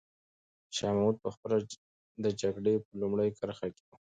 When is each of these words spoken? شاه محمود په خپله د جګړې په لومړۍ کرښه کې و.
شاه 0.75 0.91
محمود 0.95 1.17
په 1.23 1.29
خپله 1.35 1.57
د 2.23 2.25
جګړې 2.41 2.73
په 2.85 2.91
لومړۍ 3.01 3.29
کرښه 3.37 3.67
کې 3.75 3.83
و. 3.87 3.91